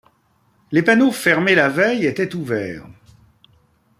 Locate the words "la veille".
1.53-2.07